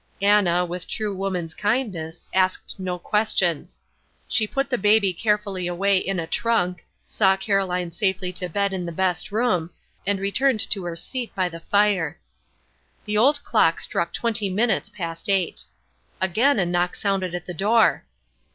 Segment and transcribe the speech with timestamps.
[0.23, 3.79] Anna, with true woman's kindness, asked no questions.
[4.27, 8.87] She put the baby carefully away in a trunk, saw Caroline safely to bed in
[8.87, 9.69] the best room,
[10.07, 12.19] and returned to her seat by the fire.
[13.05, 15.65] The old clock struck twenty minutes past eight.
[16.19, 18.05] Again a knock sounded at the door.